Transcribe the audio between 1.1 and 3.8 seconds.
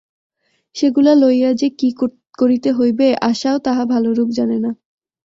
লইয়া যে কী করিতে হইবে, আশাও